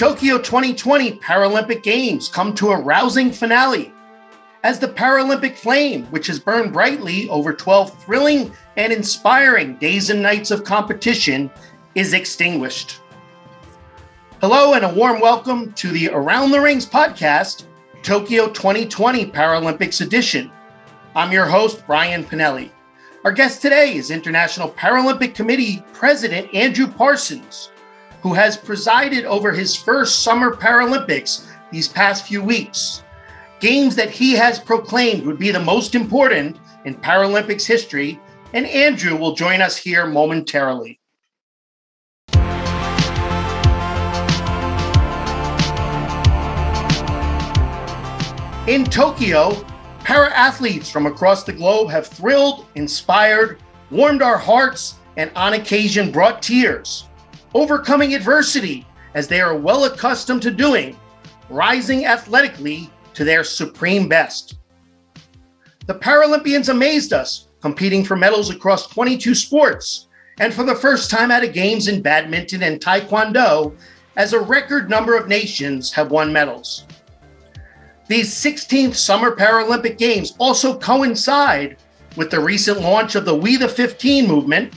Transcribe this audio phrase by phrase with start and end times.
[0.00, 3.92] Tokyo 2020 Paralympic Games come to a rousing finale
[4.62, 10.22] as the Paralympic flame, which has burned brightly over 12 thrilling and inspiring days and
[10.22, 11.50] nights of competition,
[11.94, 12.98] is extinguished.
[14.40, 17.64] Hello, and a warm welcome to the Around the Rings podcast,
[18.02, 20.50] Tokyo 2020 Paralympics edition.
[21.14, 22.70] I'm your host, Brian Pinelli.
[23.26, 27.68] Our guest today is International Paralympic Committee President Andrew Parsons,
[28.22, 33.02] who has presided over his first Summer Paralympics these past few weeks.
[33.60, 38.18] Games that he has proclaimed would be the most important in Paralympics history,
[38.52, 40.98] and Andrew will join us here momentarily.
[48.66, 49.64] In Tokyo,
[50.04, 53.58] para athletes from across the globe have thrilled, inspired,
[53.90, 57.08] warmed our hearts, and on occasion brought tears,
[57.54, 60.96] overcoming adversity as they are well accustomed to doing,
[61.48, 64.58] rising athletically to their supreme best.
[65.86, 71.30] The Paralympians amazed us, competing for medals across 22 sports, and for the first time
[71.30, 73.76] at a Games in badminton and taekwondo,
[74.16, 76.84] as a record number of nations have won medals.
[78.08, 81.76] These 16th Summer Paralympic Games also coincide
[82.16, 84.74] with the recent launch of the We the 15 movement,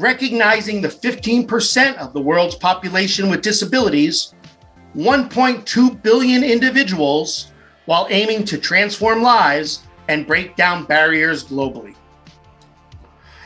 [0.00, 4.34] recognizing the 15% of the world's population with disabilities,
[4.96, 7.52] 1.2 billion individuals,
[7.84, 11.94] while aiming to transform lives and break down barriers globally.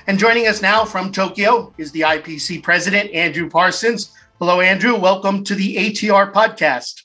[0.07, 4.13] And joining us now from Tokyo is the IPC president, Andrew Parsons.
[4.39, 4.97] Hello, Andrew.
[4.97, 7.03] Welcome to the ATR podcast.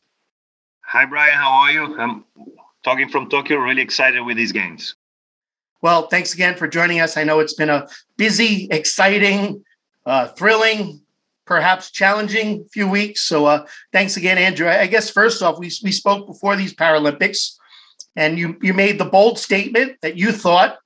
[0.82, 1.34] Hi, Brian.
[1.34, 2.00] How are you?
[2.00, 2.26] I'm
[2.84, 3.58] talking from Tokyo.
[3.58, 4.96] Really excited with these games.
[5.82, 7.16] Well, thanks again for joining us.
[7.16, 9.64] I know it's been a busy, exciting,
[10.06, 11.02] uh, thrilling,
[11.46, 13.22] perhaps challenging few weeks.
[13.22, 14.68] So uh, thanks again, Andrew.
[14.68, 17.56] I, guess first off, we, we spoke before these Paralympics,
[18.16, 20.78] and you, you made the bold statement that you thought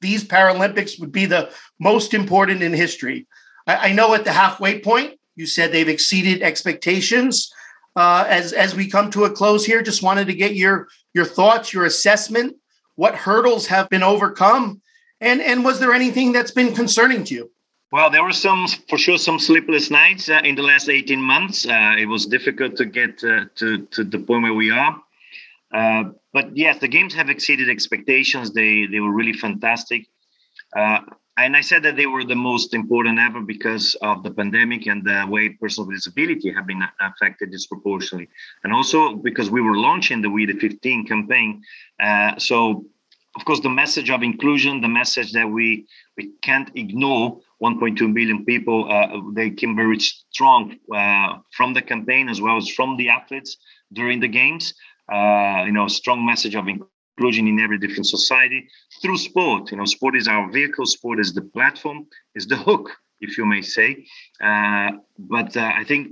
[0.00, 3.26] these Paralympics would be the most important in history.
[3.66, 7.52] I, I know at the halfway point, you said they've exceeded expectations.
[7.96, 11.24] Uh, as as we come to a close here, just wanted to get your your
[11.24, 12.56] thoughts, your assessment.
[12.96, 14.80] What hurdles have been overcome,
[15.20, 17.50] and and was there anything that's been concerning to you?
[17.94, 21.64] Well, there were some, for sure, some sleepless nights uh, in the last 18 months.
[21.64, 25.00] Uh, it was difficult to get uh, to, to the point where we are.
[25.72, 28.52] Uh, but yes, the games have exceeded expectations.
[28.52, 30.08] They, they were really fantastic.
[31.36, 35.04] And I said that they were the most important ever because of the pandemic and
[35.04, 38.28] the way persons with disability have been affected disproportionately.
[38.62, 41.62] And also because we were launching the We the 15 campaign.
[42.00, 42.86] Uh, so,
[43.36, 45.86] of course, the message of inclusion, the message that we,
[46.16, 48.88] we can't ignore 1.2 million people.
[48.88, 53.56] Uh, they came very strong uh, from the campaign as well as from the athletes
[53.92, 54.72] during the games.
[55.12, 58.68] Uh, you know, strong message of inclusion in every different society
[59.00, 59.70] through sport.
[59.70, 60.86] You know, sport is our vehicle.
[60.86, 64.04] Sport is the platform, is the hook, if you may say.
[64.40, 66.08] Uh, but uh, I think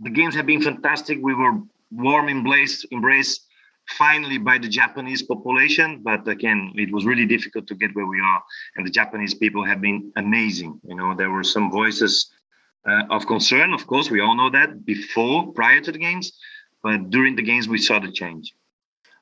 [0.00, 1.18] the games have been fantastic.
[1.22, 1.60] We were
[1.90, 3.46] warm embraced, embraced
[3.98, 6.02] finally by the Japanese population.
[6.02, 8.42] But again, it was really difficult to get where we are.
[8.76, 10.80] And the Japanese people have been amazing.
[10.84, 12.30] You know, there were some voices
[12.88, 16.32] uh, of concern, of course, we all know that before, prior to the games.
[16.82, 18.52] But during the games, we saw the change.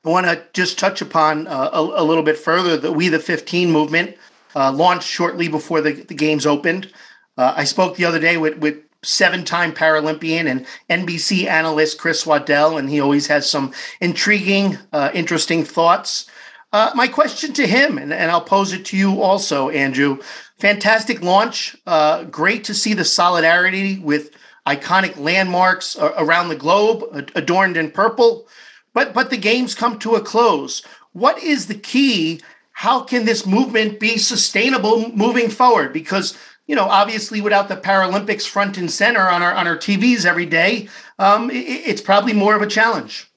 [0.03, 3.19] I want to just touch upon uh, a, a, little bit further the We the
[3.19, 4.17] 15 movement
[4.55, 6.91] uh, launched shortly before the, the games opened.
[7.37, 12.25] Uh, I spoke the other day with, with seven time Paralympian and NBC analyst Chris
[12.25, 16.25] Waddell, and he always has some intriguing, uh, interesting thoughts.
[16.73, 20.19] Uh, my question to him, and, and, I'll pose it to you also, Andrew.
[20.57, 21.75] Fantastic launch.
[21.85, 24.31] Uh, great to see the solidarity with
[24.65, 27.03] iconic landmarks around the globe
[27.35, 28.47] adorned in purple.
[28.93, 30.83] But but the games come to a close.
[31.13, 32.41] What is the key?
[32.73, 35.93] How can this movement be sustainable moving forward?
[35.93, 40.25] Because you know, obviously, without the Paralympics front and center on our on our TVs
[40.25, 40.87] every day,
[41.19, 43.31] um, it, it's probably more of a challenge.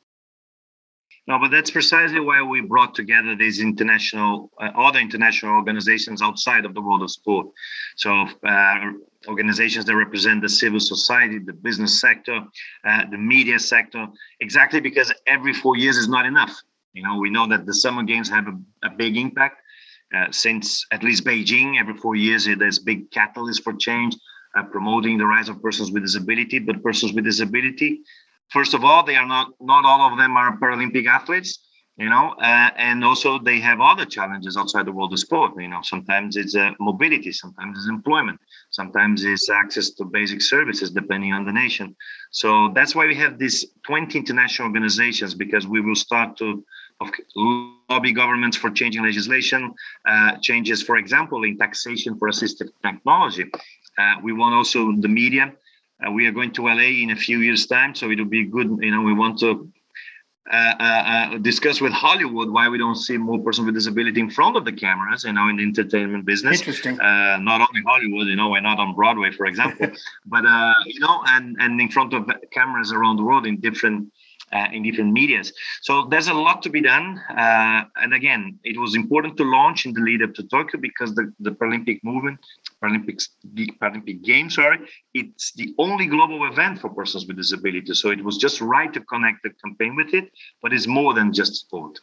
[1.27, 6.67] No, but that's precisely why we brought together these international, uh, other international organizations outside
[6.67, 7.47] of the world of sport.
[7.97, 8.93] So, uh,
[9.27, 12.41] organizations that represent the civil society, the business sector,
[12.87, 14.07] uh, the media sector,
[14.41, 16.55] exactly because every four years is not enough.
[16.93, 19.61] You know, we know that the summer games have a, a big impact.
[20.15, 24.17] Uh, since at least Beijing, every four years, there's big catalyst for change,
[24.57, 26.61] uh, promoting the rights of persons with disability.
[26.61, 28.03] But persons with disability,
[28.51, 31.59] first of all, they are not not all of them are Paralympic athletes.
[31.97, 35.53] You know, uh, and also they have other challenges outside the world of sport.
[35.57, 40.91] You know, sometimes it's uh, mobility, sometimes it's employment, sometimes it's access to basic services,
[40.91, 41.95] depending on the nation.
[42.33, 46.65] So that's why we have these 20 international organizations because we will start to
[47.37, 49.73] lobby governments for changing legislation,
[50.09, 53.45] uh, changes, for example, in taxation for assistive technology.
[53.99, 55.53] Uh, we want also the media.
[56.05, 58.79] Uh, we are going to LA in a few years' time, so it'll be good.
[58.81, 59.71] You know, we want to
[60.51, 64.31] uh, uh, uh, discuss with Hollywood why we don't see more persons with disability in
[64.31, 66.59] front of the cameras, you know, in the entertainment business.
[66.59, 67.01] Interesting.
[67.01, 69.89] Uh, not only Hollywood, you know, we're not on Broadway, for example,
[70.27, 74.13] but uh, you know, and and in front of cameras around the world in different
[74.53, 75.53] uh, in different medias.
[75.83, 77.19] So there's a lot to be done.
[77.31, 81.15] Uh, and again, it was important to launch in the lead up to Tokyo because
[81.15, 82.39] the, the Paralympic movement,
[82.85, 83.29] Paralympics,
[83.81, 84.79] Paralympic Games, sorry,
[85.15, 88.01] it's the only global event for persons with disabilities.
[88.01, 90.31] So it was just right to connect the campaign with it,
[90.63, 92.01] but it's more than just sport.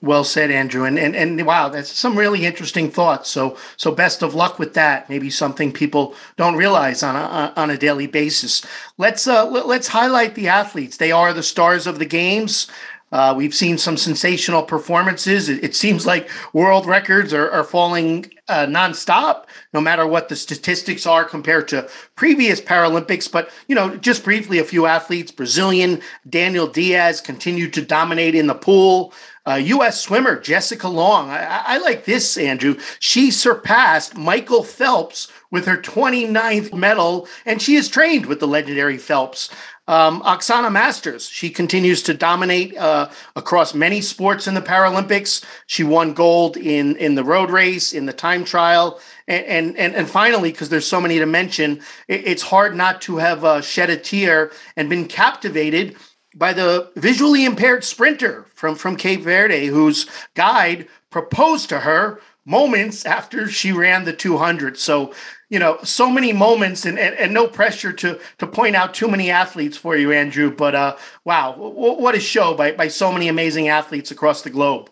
[0.00, 0.84] Well said, Andrew.
[0.84, 3.30] And, and and wow, that's some really interesting thoughts.
[3.30, 5.08] So so best of luck with that.
[5.08, 8.66] Maybe something people don't realize on a on a daily basis.
[8.98, 10.96] Let's uh let's highlight the athletes.
[10.96, 12.66] They are the stars of the games.
[13.12, 15.50] Uh, we've seen some sensational performances.
[15.50, 20.36] It, it seems like world records are, are falling uh, nonstop, no matter what the
[20.36, 23.30] statistics are compared to previous Paralympics.
[23.30, 28.46] But, you know, just briefly, a few athletes Brazilian Daniel Dias continued to dominate in
[28.46, 29.12] the pool.
[29.44, 30.00] Uh, U.S.
[30.00, 31.28] swimmer Jessica Long.
[31.28, 32.78] I, I, like this, Andrew.
[33.00, 38.98] She surpassed Michael Phelps with her 29th medal, and she is trained with the legendary
[38.98, 39.50] Phelps.
[39.88, 45.44] Um, Oksana Masters, she continues to dominate uh, across many sports in the Paralympics.
[45.66, 49.00] She won gold in, in the road race, in the time trial.
[49.26, 53.16] And, and, and finally, because there's so many to mention, it, it's hard not to
[53.16, 55.96] have uh, shed a tear and been captivated
[56.34, 63.04] by the visually impaired sprinter from, from Cape Verde, whose guide proposed to her moments
[63.04, 64.78] after she ran the 200.
[64.78, 65.12] So,
[65.52, 69.06] you know, so many moments and, and, and no pressure to to point out too
[69.06, 70.50] many athletes for you, Andrew.
[70.50, 70.96] But uh,
[71.26, 74.88] wow, what a show by, by so many amazing athletes across the globe.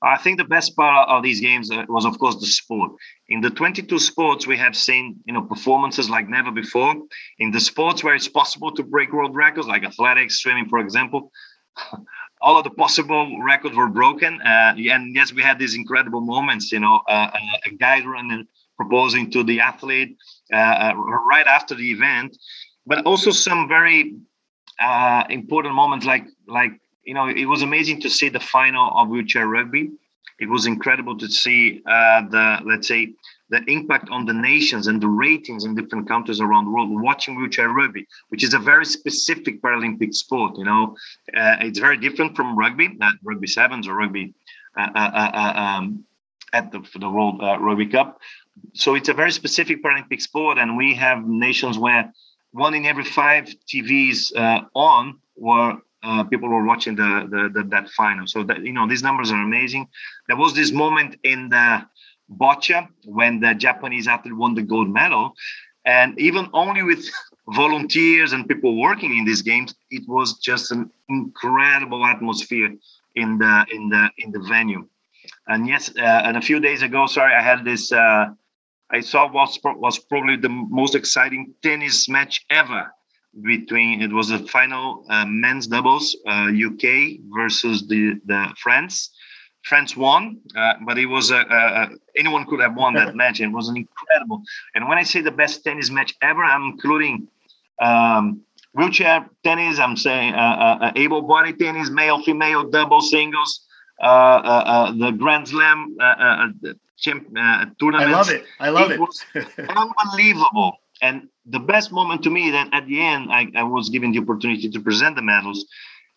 [0.00, 2.92] I think the best part of these games uh, was, of course, the sport.
[3.28, 6.94] In the 22 sports, we have seen you know performances like never before.
[7.40, 11.32] In the sports where it's possible to break world records, like athletics, swimming, for example,
[12.42, 14.40] all of the possible records were broken.
[14.42, 16.72] Uh, and yes, we had these incredible moments.
[16.72, 18.46] You know, uh, uh a guy running,
[18.76, 20.16] proposing to the athlete
[20.52, 22.36] uh, uh, right after the event,
[22.86, 24.16] but also some very
[25.30, 26.72] important moments, like like
[27.04, 29.90] you know, it was amazing to see the final of wheelchair rugby.
[30.38, 33.14] It was incredible to see uh, the, let's say,
[33.52, 37.36] the impact on the nations and the ratings in different countries around the world watching
[37.36, 40.56] wheelchair rugby, which is a very specific Paralympic sport.
[40.56, 40.96] You know,
[41.36, 44.32] uh, it's very different from rugby, not rugby sevens or rugby
[44.76, 46.04] uh, uh, uh, uh um,
[46.54, 48.18] at the, the World Rugby Cup.
[48.72, 52.10] So it's a very specific Paralympic sport, and we have nations where
[52.52, 54.32] one in every five TVs
[54.74, 58.26] on were uh, people were watching the, the, the, that final.
[58.26, 59.88] So that you know these numbers are amazing.
[60.26, 61.86] There was this moment in the
[62.30, 65.34] boccia when the Japanese athlete won the gold medal,
[65.84, 67.04] and even only with
[67.48, 72.70] volunteers and people working in these games, it was just an incredible atmosphere
[73.14, 74.86] in the in the in the venue.
[75.48, 77.92] And yes, uh, and a few days ago, sorry, I had this.
[77.92, 78.30] Uh,
[78.90, 82.92] I saw was was probably the most exciting tennis match ever
[83.42, 89.10] between it was the final uh, men's doubles uh, UK versus the the France.
[89.64, 93.40] France won, uh, but it was a, a, anyone could have won that match.
[93.40, 94.42] It was an incredible.
[94.74, 97.28] And when I say the best tennis match ever, I'm including
[97.80, 98.42] um,
[98.72, 99.78] wheelchair tennis.
[99.78, 103.60] I'm saying uh, uh, uh, able body tennis, male, female, double, singles,
[104.00, 105.96] the Grand Slam
[107.78, 108.08] tournament.
[108.08, 108.44] I love it.
[108.58, 108.94] I love it.
[108.94, 109.24] It was
[109.58, 110.78] unbelievable.
[111.00, 114.20] And the best moment to me that at the end I, I was given the
[114.20, 115.66] opportunity to present the medals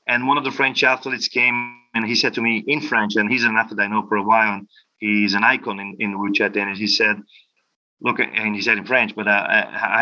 [0.08, 3.32] and one of the french athletes came and he said to me in french and
[3.32, 6.52] he's an athlete i know for a while and he's an icon in, in wheelchair
[6.56, 7.18] And he said
[8.02, 9.48] look and he said in french but uh,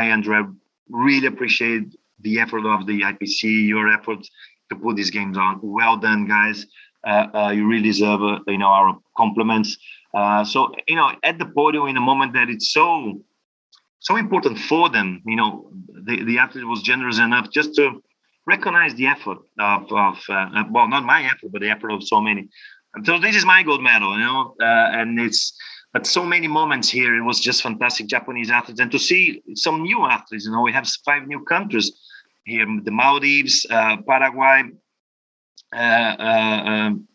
[0.01, 0.43] i andre
[0.89, 4.27] really appreciate the effort of the ipc your effort
[4.73, 5.59] to put these games on.
[5.61, 6.65] Well done guys.
[7.05, 9.77] Uh, uh, you really deserve uh, you know our compliments.
[10.13, 13.21] Uh, so you know at the podium in a moment that it's so
[13.99, 15.21] so important for them.
[15.25, 15.71] You know,
[16.07, 18.01] the, the athlete was generous enough just to
[18.45, 22.21] recognize the effort of, of uh, well, not my effort, but the effort of so
[22.21, 22.49] many.
[22.93, 25.57] And so this is my gold medal, you know, uh, and it's,
[25.93, 27.15] but so many moments here.
[27.15, 30.45] It was just fantastic Japanese athletes, and to see some new athletes.
[30.45, 31.91] You know, we have five new countries
[32.45, 34.63] here: the Maldives, uh, Paraguay,
[35.75, 37.07] uh, um,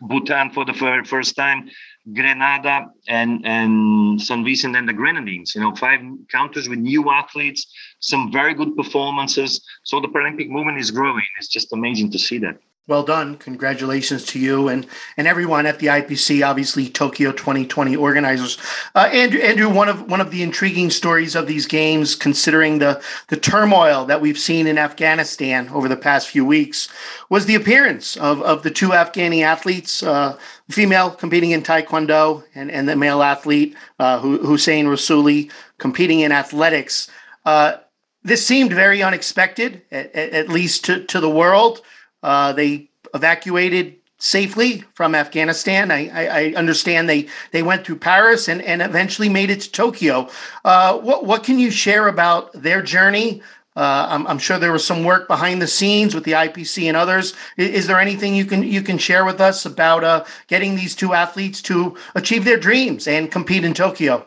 [0.00, 1.70] Bhutan for the very first time,
[2.12, 5.54] Grenada and and San Vicente and the Grenadines.
[5.54, 7.66] You know, five countries with new athletes,
[8.00, 9.60] some very good performances.
[9.84, 11.24] So the Paralympic movement is growing.
[11.38, 12.58] It's just amazing to see that.
[12.88, 13.36] Well done.
[13.38, 18.58] Congratulations to you and, and everyone at the IPC, obviously Tokyo 2020 organizers.
[18.94, 23.02] Uh, Andrew, Andrew, one of one of the intriguing stories of these games, considering the,
[23.26, 26.88] the turmoil that we've seen in Afghanistan over the past few weeks,
[27.28, 30.38] was the appearance of, of the two Afghani athletes, uh,
[30.70, 37.10] female competing in Taekwondo and, and the male athlete, uh, Hossein Rasouli, competing in athletics.
[37.44, 37.78] Uh,
[38.22, 41.80] this seemed very unexpected, at, at least to, to the world.
[42.26, 45.92] Uh, they evacuated safely from Afghanistan.
[45.92, 49.70] I, I, I, understand they, they went through Paris and, and eventually made it to
[49.70, 50.28] Tokyo.
[50.64, 53.42] Uh, what, what can you share about their journey?
[53.76, 56.96] Uh, I'm, I'm, sure there was some work behind the scenes with the IPC and
[56.96, 57.32] others.
[57.56, 60.96] Is, is there anything you can you can share with us about uh, getting these
[60.96, 64.26] two athletes to achieve their dreams and compete in Tokyo?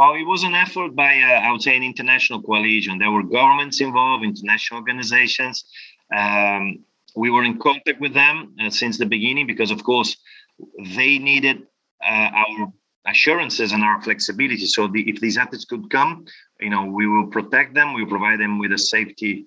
[0.00, 2.96] Well, it was an effort by, uh, I would say, an international coalition.
[2.96, 5.66] There were governments involved, international organizations,
[6.16, 6.78] um,
[7.14, 10.16] we were in contact with them uh, since the beginning because, of course,
[10.96, 11.66] they needed
[12.02, 12.72] uh, our
[13.06, 14.64] assurances and our flexibility.
[14.64, 16.24] So the, if these athletes could come,
[16.60, 17.92] you know, we will protect them.
[17.92, 19.44] We will provide them with a safety,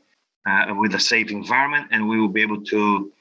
[0.47, 3.11] uh, with a safe environment, and we will be able to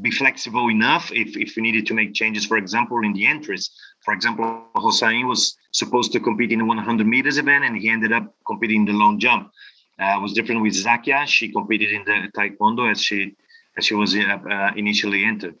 [0.00, 3.70] be flexible enough if, if we needed to make changes, for example, in the entries.
[4.04, 8.12] For example, Hossein was supposed to compete in the 100 meters event, and he ended
[8.12, 9.50] up competing in the long jump.
[9.98, 11.26] Uh, was different with Zakia.
[11.26, 13.34] She competed in the Taekwondo as she
[13.76, 15.54] as she was uh, uh, initially entered.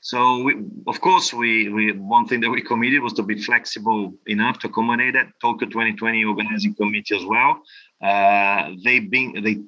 [0.00, 0.54] So we,
[0.86, 4.66] of course, we, we one thing that we committed was to be flexible enough to
[4.68, 5.28] accommodate that.
[5.40, 7.62] Tokyo 2020 organizing committee as well.
[8.02, 9.62] Uh, they've been they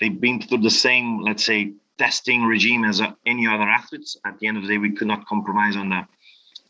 [0.00, 4.16] they've been through the same, let's say, testing regime as any other athletes.
[4.24, 6.06] At the end of the day, we could not compromise on the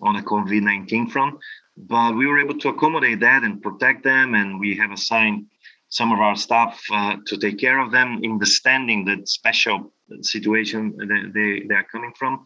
[0.01, 1.39] on the COVID-19 front,
[1.77, 5.47] but we were able to accommodate that and protect them, and we have assigned
[5.89, 11.33] some of our staff uh, to take care of them, understanding the special situation that
[11.33, 12.45] they, they are coming from.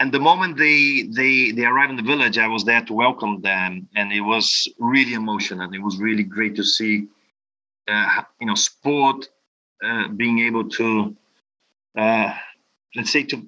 [0.00, 3.42] And the moment they, they they arrived in the village, I was there to welcome
[3.42, 5.72] them, and it was really emotional.
[5.74, 7.06] It was really great to see,
[7.86, 9.28] uh, you know, sport
[9.84, 11.14] uh, being able to,
[11.96, 12.34] uh,
[12.96, 13.46] let's say, to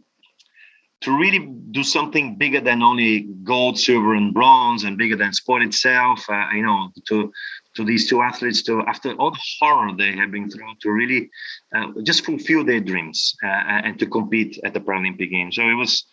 [1.02, 1.40] to really
[1.72, 6.24] do something bigger than only gold, silver, and bronze, and bigger than sport itself.
[6.28, 7.32] Uh, you know, to
[7.74, 11.30] to these two athletes to after all the horror they have been through to really
[11.74, 13.46] uh, just fulfill their dreams uh,
[13.86, 15.56] and to compete at the Paralympic Games.
[15.56, 16.04] So it was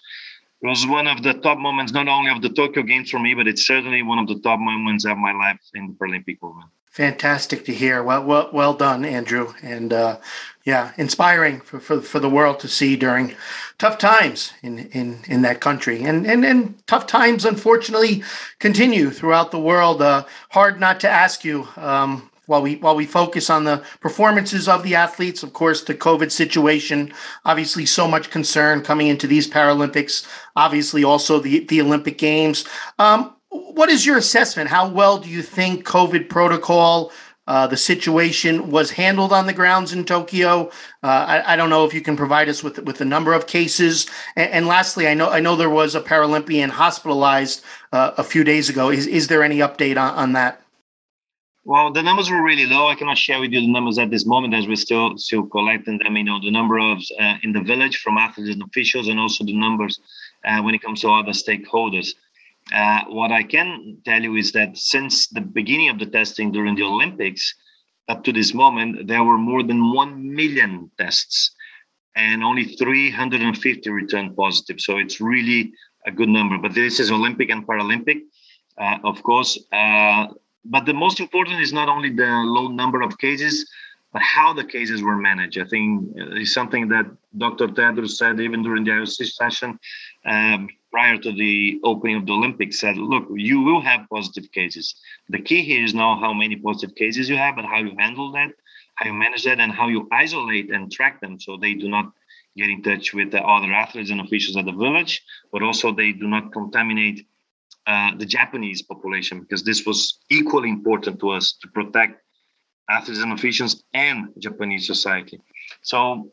[0.61, 3.33] it was one of the top moments, not only of the Tokyo Games for me,
[3.33, 6.69] but it's certainly one of the top moments of my life in the Paralympic movement.
[6.89, 8.01] Fantastic to hear.
[8.03, 10.17] Well, well, well done, Andrew, and uh,
[10.65, 13.35] yeah, inspiring for, for, for the world to see during
[13.77, 16.03] tough times in, in, in that country.
[16.03, 18.23] And, and, and tough times, unfortunately,
[18.57, 20.01] continue throughout the world.
[20.01, 24.67] Uh, hard not to ask you, um, while we while we focus on the performances
[24.67, 27.13] of the athletes, of course, the COVID situation,
[27.45, 32.65] obviously so much concern coming into these Paralympics, obviously also the, the Olympic Games.
[32.97, 34.69] Um, what is your assessment?
[34.69, 37.11] How well do you think COVID protocol
[37.49, 40.69] uh, the situation was handled on the grounds in Tokyo.
[41.01, 43.47] Uh, I, I, don't know if you can provide us with with the number of
[43.47, 44.05] cases.
[44.35, 48.43] And, and lastly, I know I know there was a Paralympian hospitalized uh, a few
[48.43, 48.91] days ago.
[48.91, 50.61] Is is there any update on, on that?
[51.65, 52.87] Well, the numbers were really low.
[52.87, 55.97] I cannot share with you the numbers at this moment as we're still still collecting
[55.97, 56.17] them.
[56.17, 59.43] You know, the number of uh, in the village from athletes and officials, and also
[59.43, 59.99] the numbers
[60.45, 62.13] uh, when it comes to other stakeholders.
[62.73, 66.75] Uh, what I can tell you is that since the beginning of the testing during
[66.75, 67.55] the Olympics,
[68.07, 71.51] up to this moment, there were more than 1 million tests
[72.15, 74.81] and only 350 returned positive.
[74.81, 75.71] So it's really
[76.05, 76.57] a good number.
[76.57, 78.21] But this is Olympic and Paralympic,
[78.77, 79.59] uh, of course.
[79.71, 80.27] Uh,
[80.65, 83.69] but the most important is not only the low number of cases,
[84.11, 85.59] but how the cases were managed.
[85.59, 87.05] I think is something that
[87.37, 87.67] Dr.
[87.67, 89.79] Tedros said even during the IOC session.
[90.25, 94.95] Um, prior to the opening of the Olympics said, look, you will have positive cases.
[95.29, 98.31] The key here is not how many positive cases you have, but how you handle
[98.33, 98.51] that,
[98.95, 102.11] how you manage that, and how you isolate and track them so they do not
[102.57, 106.11] get in touch with the other athletes and officials at the village, but also they
[106.11, 107.27] do not contaminate
[107.87, 112.21] uh, the Japanese population because this was equally important to us to protect
[112.89, 115.39] athletes and officials and Japanese society.
[115.81, 116.31] So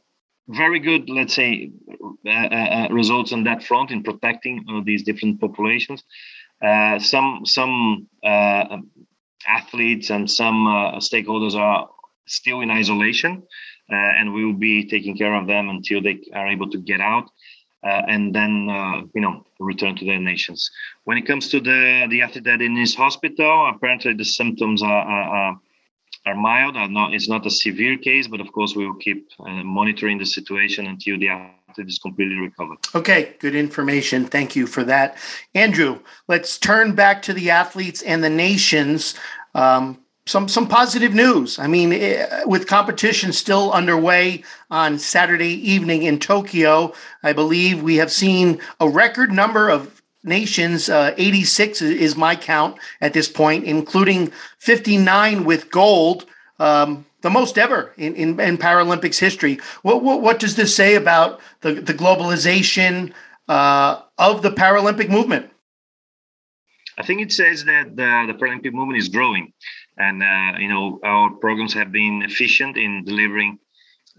[0.48, 1.70] very good, let's say,
[2.26, 6.04] uh, uh, uh, results on that front in protecting uh, these different populations.
[6.62, 8.78] Uh, some some uh,
[9.46, 10.66] athletes and some
[10.98, 11.88] stakeholders are
[12.26, 13.42] still in isolation.
[13.88, 17.30] and we will be taking care of them until they are able to get out.
[17.82, 18.52] And then
[19.14, 20.70] you know return to their nations.
[21.04, 25.04] When it comes to the the athlete that in his hospital, apparently the symptoms are,
[25.14, 25.60] are, are
[26.34, 26.76] mild.
[26.76, 30.18] Are not it's not a severe case, but of course we will keep uh, monitoring
[30.18, 32.78] the situation until the athlete is completely recovered.
[32.94, 34.24] Okay, good information.
[34.24, 35.16] Thank you for that,
[35.54, 36.00] Andrew.
[36.28, 39.14] Let's turn back to the athletes and the nations.
[39.54, 41.58] Um, some some positive news.
[41.58, 46.92] I mean, eh, with competition still underway on Saturday evening in Tokyo,
[47.22, 49.95] I believe we have seen a record number of
[50.26, 50.88] nations.
[50.88, 56.26] Uh, 86 is my count at this point, including 59 with gold,
[56.58, 59.58] um, the most ever in, in, in Paralympics history.
[59.82, 63.12] What, what, what does this say about the the globalization
[63.48, 65.50] uh, of the Paralympic movement?
[66.98, 69.52] I think it says that the, the Paralympic movement is growing
[69.98, 73.58] and uh, you know our programs have been efficient in delivering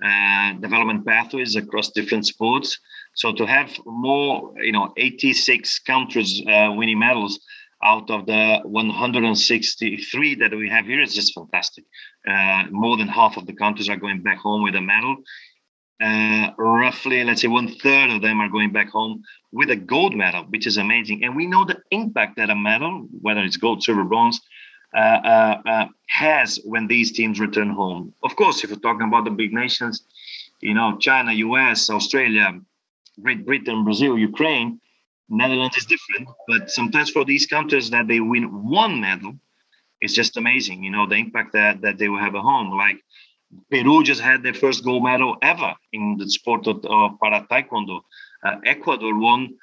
[0.03, 2.79] uh, development pathways across different sports.
[3.17, 7.39] So to have more, you know, 86 countries uh, winning medals
[7.83, 11.83] out of the 163 that we have here is just fantastic.
[12.29, 15.17] Uh, more than half of the countries are going back home with a medal.
[15.99, 20.15] Uh, roughly, let's say one third of them are going back home with a gold
[20.15, 21.23] medal, which is amazing.
[21.23, 24.39] And we know the impact that a medal, whether it's gold, silver, bronze,
[24.95, 28.13] uh, uh, uh, has when these teams return home.
[28.23, 30.03] Of course, if we're talking about the big nations,
[30.61, 32.61] you know, China, US, Australia,
[33.21, 34.79] Great Britain, Brazil, Ukraine,
[35.29, 36.29] Netherlands is different.
[36.47, 39.35] But sometimes for these countries that they win one medal,
[39.99, 40.83] it's just amazing.
[40.83, 42.71] You know, the impact that, that they will have at home.
[42.71, 43.03] Like
[43.71, 48.01] Peru just had their first gold medal ever in the sport of, of para taekwondo.
[48.43, 49.55] Uh, Ecuador won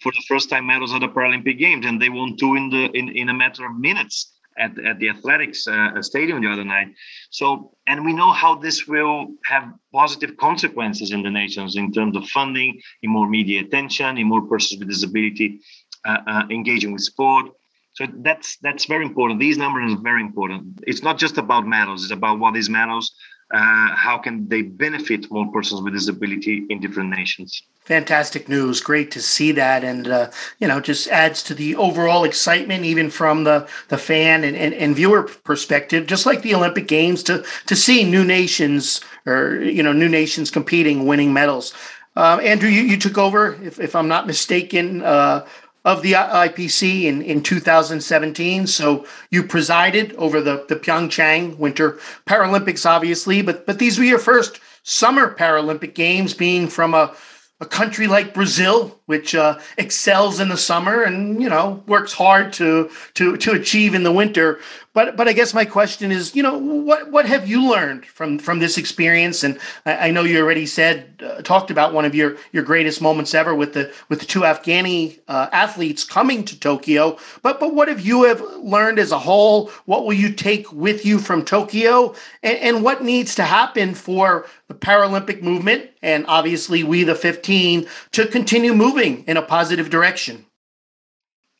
[0.00, 2.90] for the first time medals at the Paralympic Games, and they won two in the
[2.92, 6.88] in, in a matter of minutes at, at the athletics uh, stadium the other night.
[7.30, 12.16] So, and we know how this will have positive consequences in the nations in terms
[12.16, 15.60] of funding, in more media attention, in more persons with disability
[16.04, 17.46] uh, uh, engaging with sport.
[17.94, 19.38] So that's that's very important.
[19.38, 20.80] These numbers are very important.
[20.86, 23.14] It's not just about medals; it's about what these medals
[23.52, 27.62] uh, how can they benefit more persons with disability in different nations?
[27.84, 28.80] Fantastic news.
[28.80, 29.84] Great to see that.
[29.84, 34.44] And uh, you know just adds to the overall excitement even from the the fan
[34.44, 39.00] and, and, and, viewer perspective just like the olympic games to to see new nations
[39.26, 41.74] or you know new nations competing winning medals.
[42.14, 45.02] Uh, andrew you, you took over if, if i'm not mistaken.
[45.02, 45.44] Uh,
[45.84, 48.66] of the IPC in, in 2017.
[48.66, 54.18] So you presided over the, the Pyeongchang Winter Paralympics, obviously, but but these were your
[54.18, 57.14] first summer Paralympic Games, being from a
[57.62, 62.52] a country like Brazil, which uh, excels in the summer and you know works hard
[62.54, 64.58] to to to achieve in the winter.
[64.94, 68.38] But but I guess my question is, you know, what what have you learned from
[68.38, 69.42] from this experience?
[69.42, 73.00] And I, I know you already said uh, talked about one of your your greatest
[73.00, 77.16] moments ever with the with the two Afghani uh, athletes coming to Tokyo.
[77.42, 79.68] But but what have you have learned as a whole?
[79.86, 82.14] What will you take with you from Tokyo?
[82.42, 87.86] And, and what needs to happen for the Paralympic movement and obviously we the 15
[88.12, 90.44] to continue moving in a positive direction?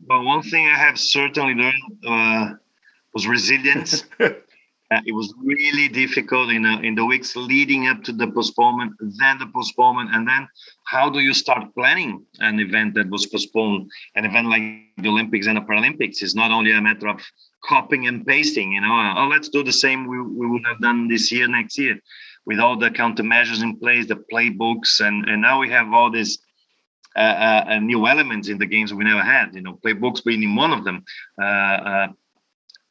[0.05, 2.57] Well, one thing I have certainly learned uh,
[3.15, 4.05] was resilience.
[4.93, 8.93] uh, it was really difficult in, uh, in the weeks leading up to the postponement,
[9.19, 10.47] then the postponement, and then
[10.85, 13.91] how do you start planning an event that was postponed?
[14.17, 14.63] An event like
[14.99, 17.21] the Olympics and the Paralympics is not only a matter of
[17.65, 21.09] copying and pasting, you know, oh, let's do the same we, we would have done
[21.09, 21.99] this year, next year,
[22.45, 26.39] with all the countermeasures in place, the playbooks, and, and now we have all these
[27.17, 29.55] uh, uh, new elements in the games we never had.
[29.55, 31.05] You know, playbooks being one of them.
[31.41, 32.09] Uh, uh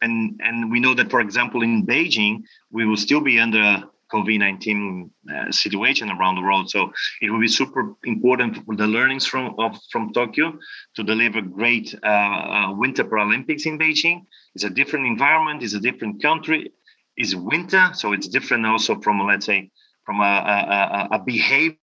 [0.01, 3.89] and and we know that, for example, in Beijing, we will still be under a
[4.11, 6.69] COVID-19 uh, situation around the world.
[6.69, 10.57] So it will be super important for the learnings from of, from Tokyo
[10.95, 14.25] to deliver great uh, uh, Winter Paralympics in Beijing.
[14.55, 15.63] It's a different environment.
[15.63, 16.71] It's a different country.
[17.15, 19.69] It's winter, so it's different also from let's say
[20.05, 21.77] from a, a, a behavior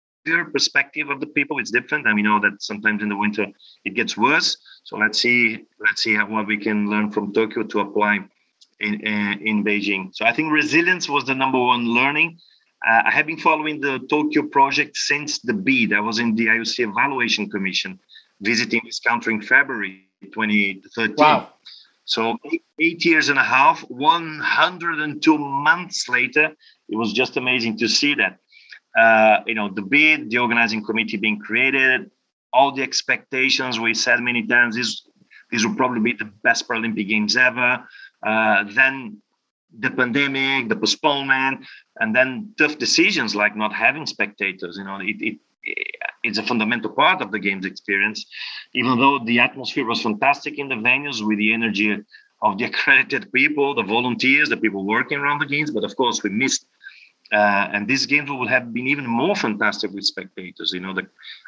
[0.47, 1.59] perspective of the people.
[1.59, 3.47] It's different, and we know that sometimes in the winter
[3.85, 4.57] it gets worse.
[4.85, 8.21] So let's see, let's see how, what we can learn from Tokyo to apply
[8.81, 10.11] in uh, in Beijing.
[10.15, 12.39] So I think resilience was the number one learning.
[12.87, 15.93] Uh, I have been following the Tokyo project since the bid.
[15.93, 17.99] I was in the IOC Evaluation Commission,
[18.41, 21.17] visiting this country in February 2013.
[21.17, 21.49] Wow.
[22.05, 26.53] So eight, eight, years and a half, 102 months later,
[26.89, 28.39] it was just amazing to see that.
[28.99, 32.11] Uh, you know, the bid, the organizing committee being created,
[32.53, 33.79] all the expectations.
[33.79, 34.91] We said many times this
[35.51, 37.71] this will probably be the best Paralympic Games ever.
[38.31, 39.23] Uh, then
[39.79, 41.67] the pandemic, the postponement,
[42.01, 44.77] and then tough decisions like not having spectators.
[44.79, 45.37] You know, it, it
[46.23, 48.27] it's a fundamental part of the game's experience.
[48.75, 51.97] Even though the atmosphere was fantastic in the venues with the energy
[52.43, 56.23] of the accredited people, the volunteers, the people working around the games, but of course
[56.23, 56.67] we missed.
[57.31, 60.73] Uh, and these games will have been even more fantastic with spectators.
[60.73, 61.07] You know, the,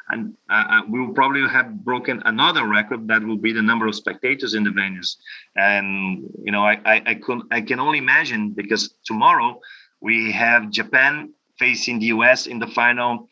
[0.09, 3.87] and uh, uh, we will probably have broken another record that will be the number
[3.87, 5.15] of spectators in the venues.
[5.55, 9.59] And you know, I I, I, I can only imagine because tomorrow
[10.01, 13.27] we have Japan facing the US in the final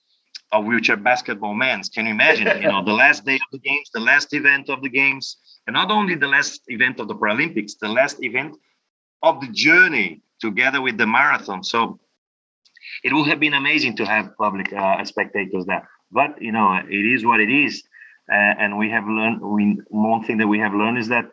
[0.51, 1.89] of wheelchair basketball men's.
[1.89, 2.47] Can you imagine?
[2.61, 5.75] you know, the last day of the games, the last event of the games, and
[5.75, 8.57] not only the last event of the Paralympics, the last event
[9.21, 11.63] of the journey together with the marathon.
[11.63, 11.99] So
[13.03, 15.87] it would have been amazing to have public uh, spectators there.
[16.11, 17.83] But you know, it is what it is,
[18.31, 19.41] uh, and we have learned.
[19.41, 21.25] We one thing that we have learned is that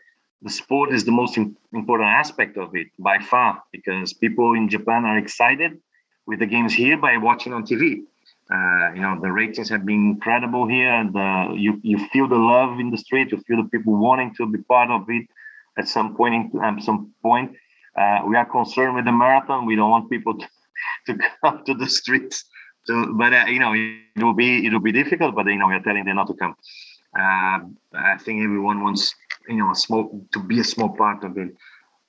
[0.42, 5.04] the sport is the most important aspect of it by far because people in Japan
[5.04, 5.78] are excited
[6.26, 8.02] with the games here by watching on TV.
[8.48, 11.02] Uh, you know the ratings have been incredible here.
[11.54, 13.32] You you feel the love in the street.
[13.32, 15.26] You feel the people wanting to be part of it.
[15.78, 17.56] At some point, in, at some point,
[17.96, 19.66] uh, we are concerned with the marathon.
[19.66, 20.46] We don't want people to,
[21.06, 22.44] to go come to the streets.
[22.86, 25.34] But uh, you know it will be it will be difficult.
[25.34, 26.56] But you know we are telling them not to come.
[27.18, 27.60] Uh,
[27.94, 29.14] I think everyone wants
[29.48, 31.54] you know a small to be a small part of it.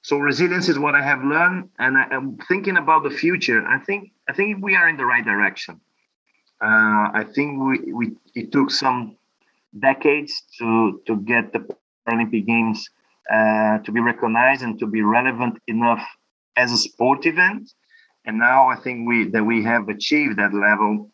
[0.03, 3.65] So resilience is what I have learned, and I, am thinking about the future.
[3.67, 5.81] I think I think we are in the right direction
[6.61, 9.17] uh, I think we, we it took some
[9.79, 11.67] decades to to get the
[12.07, 12.89] Paralympic Games
[13.31, 16.03] uh, to be recognized and to be relevant enough
[16.55, 17.71] as a sport event.
[18.27, 21.09] And now I think we that we have achieved that level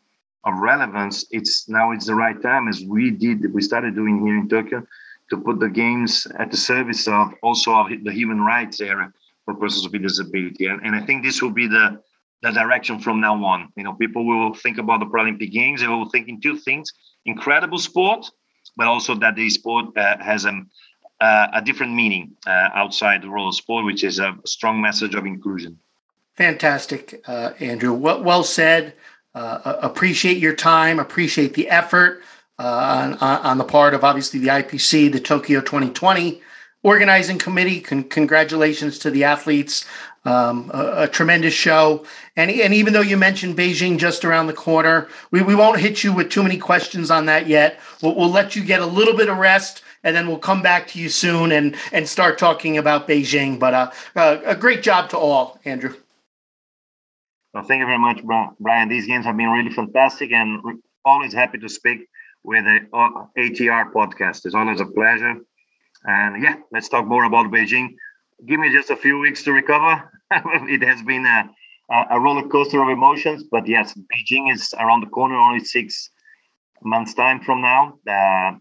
[0.46, 1.26] of relevance.
[1.30, 4.86] It's now it's the right time as we did we started doing here in Tokyo
[5.30, 9.14] to put the games at the service of also of the human rights area
[9.46, 10.66] for persons with disability.
[10.66, 12.02] And, and I think this will be the
[12.42, 13.72] the direction from now on.
[13.78, 15.82] You know, people will think about the Paralympic Games.
[15.82, 16.92] They will think in two things:
[17.26, 18.26] incredible sport,
[18.76, 20.62] but also that the sport uh, has a,
[21.22, 25.14] uh, a different meaning uh, outside the role of sport, which is a strong message
[25.14, 25.78] of inclusion.
[26.36, 27.94] Fantastic, uh, Andrew.
[27.94, 28.94] Well, well said.
[29.36, 31.00] Uh, appreciate your time.
[31.00, 32.22] Appreciate the effort
[32.60, 36.42] uh, on, on the part of obviously the IPC, the Tokyo 2020
[36.84, 37.82] organizing committee.
[37.82, 39.86] Con- congratulations to the athletes.
[40.26, 42.06] Um, a, a, tremendous show.
[42.38, 46.02] And, and even though you mentioned Beijing just around the corner, we, we won't hit
[46.02, 47.78] you with too many questions on that yet.
[48.02, 50.88] We'll, we'll let you get a little bit of rest and then we'll come back
[50.88, 53.60] to you soon and, and start talking about Beijing.
[53.60, 55.94] But uh, uh, a great job to all, Andrew.
[57.54, 58.22] Thank you very much,
[58.60, 58.90] Brian.
[58.90, 62.08] These games have been really fantastic and always happy to speak
[62.44, 62.80] with the
[63.38, 64.46] ATR podcast.
[64.46, 65.36] It's always a pleasure.
[66.06, 67.96] And yeah, let's talk more about Beijing.
[68.48, 70.12] Give me just a few weeks to recover.
[70.32, 71.50] it has been a,
[72.12, 76.10] a roller coaster of emotions, but yes, Beijing is around the corner, only six
[76.84, 78.00] months' time from now.
[78.10, 78.54] Uh,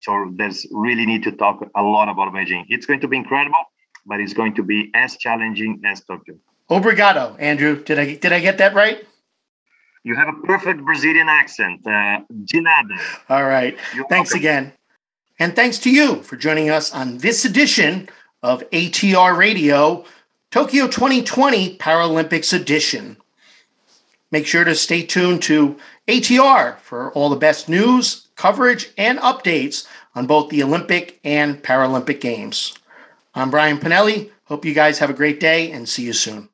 [0.00, 2.64] so there's really need to talk a lot about Beijing.
[2.68, 3.64] It's going to be incredible,
[4.06, 6.36] but it's going to be as challenging as Tokyo.
[6.70, 7.82] Obrigado, Andrew.
[7.82, 9.04] Did I did I get that right?
[10.04, 11.86] You have a perfect Brazilian accent.
[11.86, 12.94] Uh, de nada.
[13.28, 13.76] All right.
[13.94, 14.40] You're Thanks welcome.
[14.40, 14.72] again.
[15.38, 18.08] And thanks to you for joining us on this edition
[18.42, 20.04] of ATR Radio,
[20.50, 23.16] Tokyo 2020 Paralympics Edition.
[24.30, 25.76] Make sure to stay tuned to
[26.08, 32.20] ATR for all the best news, coverage, and updates on both the Olympic and Paralympic
[32.20, 32.74] Games.
[33.34, 34.30] I'm Brian Pinelli.
[34.44, 36.48] Hope you guys have a great day and see you soon.